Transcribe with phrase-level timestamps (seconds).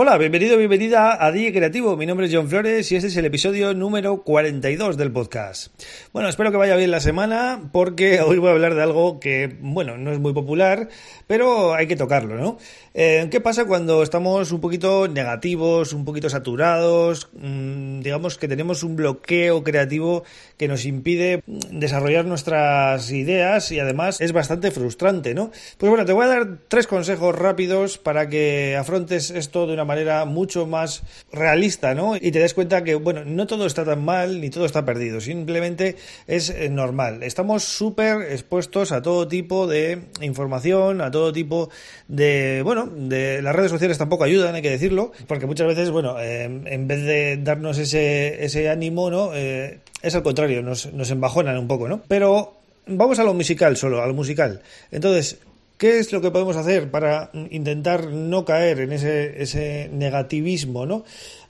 [0.00, 1.96] Hola, bienvenido, bienvenida a DJ Creativo.
[1.96, 5.72] Mi nombre es John Flores y este es el episodio número 42 del podcast.
[6.12, 9.56] Bueno, espero que vaya bien la semana porque hoy voy a hablar de algo que,
[9.60, 10.88] bueno, no es muy popular,
[11.26, 12.58] pero hay que tocarlo, ¿no?
[12.94, 17.28] Eh, ¿Qué pasa cuando estamos un poquito negativos, un poquito saturados?
[17.32, 20.22] Mm, digamos que tenemos un bloqueo creativo
[20.56, 21.42] que nos impide
[21.72, 25.50] desarrollar nuestras ideas y además es bastante frustrante, ¿no?
[25.76, 29.87] Pues bueno, te voy a dar tres consejos rápidos para que afrontes esto de una
[29.88, 31.02] manera mucho más
[31.32, 32.14] realista, ¿no?
[32.14, 35.20] Y te des cuenta que, bueno, no todo está tan mal ni todo está perdido,
[35.20, 35.96] simplemente
[36.28, 37.24] es eh, normal.
[37.24, 41.70] Estamos súper expuestos a todo tipo de información, a todo tipo
[42.06, 46.20] de, bueno, de las redes sociales tampoco ayudan, hay que decirlo, porque muchas veces, bueno,
[46.20, 49.34] em, en vez de darnos ese, ese ánimo, ¿no?
[49.34, 52.02] Eh, es al contrario, nos, nos embajonan un poco, ¿no?
[52.06, 52.54] Pero
[52.86, 54.62] vamos a lo musical solo, a lo musical.
[54.90, 55.38] Entonces,
[55.78, 61.04] ¿Qué es lo que podemos hacer para intentar no caer en ese, ese negativismo, ¿no?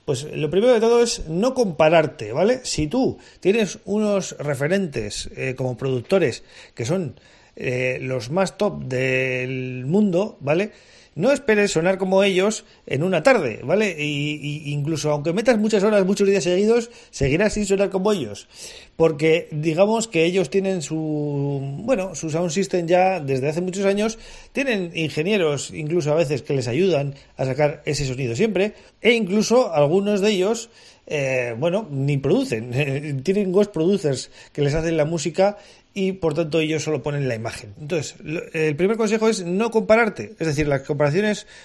[0.05, 2.61] Pues lo primero de todo es no compararte, ¿vale?
[2.63, 6.43] Si tú tienes unos referentes eh, como productores
[6.75, 7.19] que son
[7.55, 10.71] eh, los más top del mundo, ¿vale?
[11.19, 13.93] No esperes sonar como ellos en una tarde, ¿vale?
[13.99, 18.47] Y, incluso aunque metas muchas horas, muchos días seguidos, seguirás sin sonar como ellos.
[18.95, 24.17] Porque digamos que ellos tienen su, bueno, su sound system ya desde hace muchos años,
[24.53, 29.73] tienen ingenieros incluso a veces que les ayudan a sacar ese sonido siempre, e incluso
[29.73, 30.69] algunos de ellos
[31.11, 32.71] eh, bueno, ni producen.
[33.23, 35.57] Tienen ghost producers que les hacen la música
[35.93, 37.73] y por tanto ellos solo ponen la imagen.
[37.79, 38.15] Entonces,
[38.53, 40.35] el primer consejo es no compararte.
[40.39, 41.08] Es decir, las comparaciones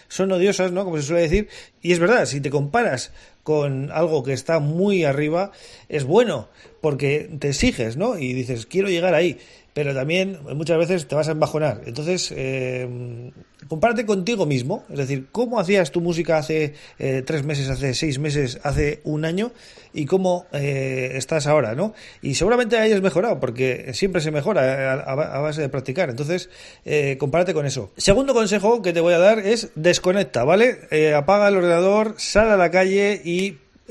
[0.09, 0.85] son odiosas, ¿no?
[0.85, 1.49] Como se suele decir.
[1.81, 3.13] Y es verdad, si te comparas
[3.45, 5.53] con algo que está muy arriba,
[5.89, 6.49] es bueno,
[6.81, 8.19] porque te exiges, ¿no?
[8.19, 9.39] Y dices, quiero llegar ahí
[9.75, 11.83] pero también muchas veces te vas a embajonar.
[11.85, 13.33] Entonces, eh,
[13.69, 18.21] compárate contigo mismo, es decir, cómo hacías tu música hace eh, tres meses, hace seis
[18.21, 19.51] meses, hace un año
[19.93, 21.93] y cómo eh, estás ahora, ¿no?
[22.23, 26.11] Y seguramente hayas mejorado, porque siempre se mejora a, base de practicar.
[26.11, 26.51] Entonces,
[26.85, 27.93] eh, compárate con eso.
[27.97, 30.79] Segundo consejo que te voy a dar es desconecta, ¿vale?
[30.91, 33.34] Eh, apaga el ordenador, sal a la calle y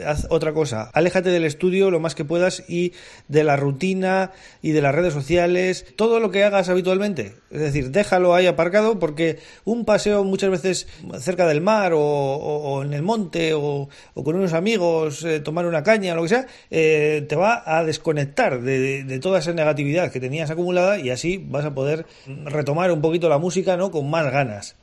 [0.06, 0.90] haz otra cosa.
[0.94, 2.94] Aléjate del estudio lo más que puedas y
[3.28, 4.32] de la rutina
[4.62, 7.36] y de las redes sociales, todo lo que hagas habitualmente.
[7.52, 10.88] Es decir, déjalo ahí aparcado porque un paseo muchas veces
[11.20, 16.16] cerca del mar o, en el monte o, con unos amigos, eh, tomar una caña,
[16.16, 20.50] lo que sea, eh, te va a desconectar de, de, toda esa negatividad que tenías
[20.50, 22.06] acumulada y así vas a poder
[22.46, 23.92] retomar un poquito la música ¿no?
[23.92, 24.76] con más ganas.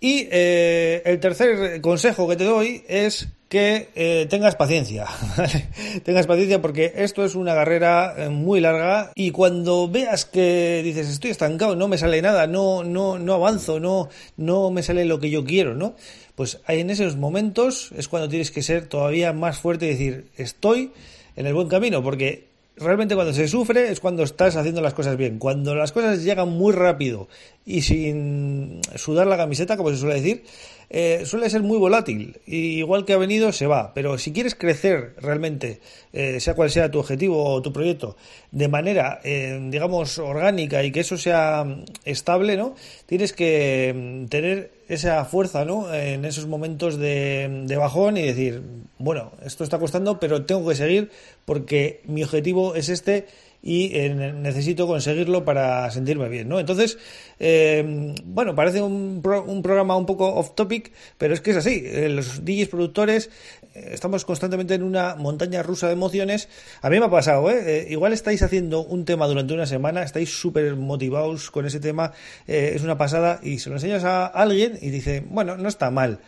[0.00, 5.06] Y eh, el tercer consejo que te doy es que eh, tengas paciencia,
[6.04, 11.08] tengas paciencia porque esto es una carrera eh, muy larga y cuando veas que dices
[11.08, 15.20] estoy estancado, no me sale nada, no, no, no avanzo, no, no me sale lo
[15.20, 15.94] que yo quiero, ¿no?
[16.34, 20.92] Pues en esos momentos es cuando tienes que ser todavía más fuerte y decir estoy
[21.36, 25.16] en el buen camino porque realmente cuando se sufre es cuando estás haciendo las cosas
[25.16, 25.38] bien.
[25.38, 27.28] Cuando las cosas llegan muy rápido
[27.64, 30.44] y sin sudar la camiseta, como se suele decir,
[30.88, 32.40] eh, suele ser muy volátil.
[32.46, 33.92] Y igual que ha venido, se va.
[33.94, 35.80] Pero si quieres crecer realmente,
[36.12, 38.16] eh, sea cual sea tu objetivo o tu proyecto,
[38.50, 42.74] de manera, eh, digamos, orgánica y que eso sea mm, estable, ¿no?
[43.06, 45.92] Tienes que mm, tener esa fuerza, ¿no?
[45.92, 48.62] En esos momentos de, de bajón y decir,
[48.98, 51.10] bueno, esto está costando, pero tengo que seguir
[51.44, 53.26] porque mi objetivo es este
[53.66, 56.60] y eh, necesito conseguirlo para sentirme bien, ¿no?
[56.60, 56.98] Entonces,
[57.40, 61.82] eh, bueno, parece un, un, programa un poco off topic, pero es que es así.
[61.84, 63.28] Eh, los DJs productores
[63.74, 66.48] estamos constantemente en una montaña rusa de emociones.
[66.80, 67.88] A mí me ha pasado, ¿eh?
[67.90, 72.12] igual estáis haciendo un tema durante una semana, estáis súper motivados con ese tema,
[72.46, 76.20] es una pasada y se lo enseñas a alguien y dice, bueno, no está mal.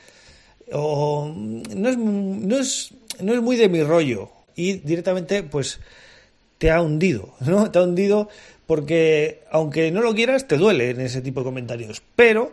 [0.72, 4.28] O no es, no es, no es muy de mi rollo.
[4.56, 5.78] Y directamente, pues
[6.58, 7.70] te ha hundido, ¿no?
[7.70, 8.28] Te ha hundido
[8.66, 12.02] porque, aunque no lo quieras, te duele en ese tipo de comentarios.
[12.14, 12.52] Pero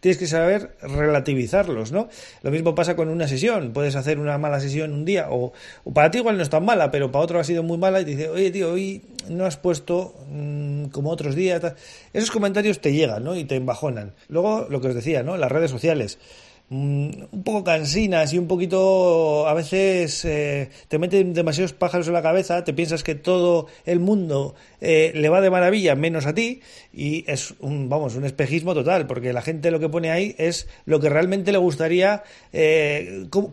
[0.00, 2.08] tienes que saber relativizarlos, ¿no?
[2.42, 3.72] Lo mismo pasa con una sesión.
[3.72, 5.52] Puedes hacer una mala sesión un día, o,
[5.92, 8.04] para ti igual no es tan mala, pero para otro ha sido muy mala y
[8.04, 11.60] te dice, oye, tío, hoy no has puesto mm, como otros días.
[12.14, 13.36] Esos comentarios te llegan, ¿no?
[13.36, 14.14] Y te embajonan.
[14.28, 15.36] Luego, lo que os decía, ¿no?
[15.36, 16.18] Las redes sociales.
[16.70, 22.14] Mm, un poco cansinas y un poquito a veces eh, te meten demasiados pájaros en
[22.14, 26.34] la cabeza, te piensas que todo el mundo eh, le va de maravilla menos a
[26.34, 26.62] ti
[26.92, 30.68] y es un, vamos, un espejismo total, porque la gente lo que pone ahí es
[30.86, 32.22] lo que realmente le gustaría,
[32.52, 33.52] eh, cómo,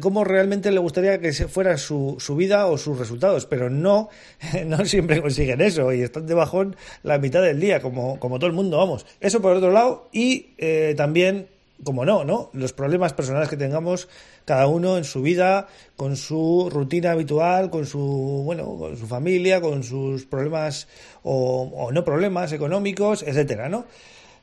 [0.00, 4.08] cómo, realmente le gustaría que fuera su, su vida o sus resultados, pero no,
[4.66, 8.46] no siempre consiguen eso y están de bajón la mitad del día, como, como todo
[8.46, 9.04] el mundo, vamos.
[9.20, 10.48] Eso por otro lado y
[10.96, 11.48] también
[11.84, 12.50] como no, ¿no?
[12.52, 14.08] Los problemas personales que tengamos
[14.44, 19.60] cada uno en su vida, con su rutina habitual, con su, bueno, con su familia,
[19.60, 20.88] con sus problemas
[21.22, 23.86] o, no problemas económicos, etcétera, ¿no?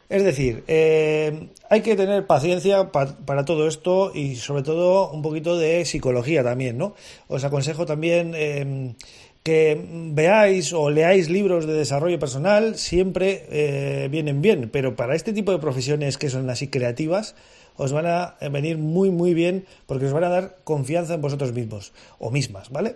[0.08, 5.58] Es decir, eh, hay que tener paciencia para todo esto y sobre todo un poquito
[5.58, 6.94] de psicología también, ¿no?
[7.28, 8.94] Os aconsejo también eh,
[9.46, 9.78] que
[10.18, 15.52] veáis o leáis libros de desarrollo personal siempre eh, vienen bien, pero para este tipo
[15.52, 17.36] de profesiones que son así creativas,
[17.78, 21.54] os van a venir muy muy bien porque os van a dar confianza en vosotros
[21.54, 22.96] mismos o mismas, ¿vale?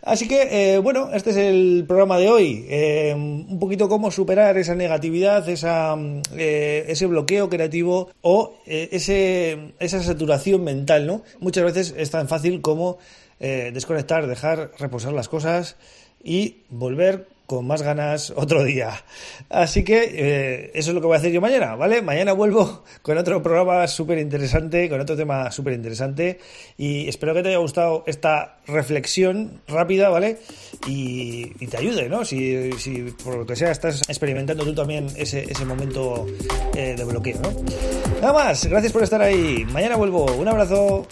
[0.00, 2.64] Así que, eh, bueno, este es el programa de hoy.
[2.70, 5.98] Eh, un poquito cómo superar esa negatividad, esa,
[6.34, 11.22] ese bloqueo creativo o ese, esa saturación mental, ¿no?
[11.40, 12.96] Muchas veces es tan fácil como
[13.40, 15.76] eh, desconectar, dejar reposar las cosas
[16.22, 19.02] y volver con más ganas otro día.
[19.48, 22.00] Así que eh, eso es lo que voy a hacer yo mañana, ¿vale?
[22.00, 26.38] Mañana vuelvo con otro programa súper interesante, con otro tema súper interesante
[26.78, 30.38] y espero que te haya gustado esta reflexión rápida, ¿vale?
[30.86, 32.24] Y, te ayude, ¿no?
[32.24, 36.26] Si, por lo que sea estás experimentando tú también ese, ese momento
[36.76, 37.52] eh, de bloqueo, ¿no?
[38.20, 39.64] Nada más, gracias por estar ahí.
[39.72, 40.26] Mañana vuelvo.
[40.36, 41.08] Un abrazo.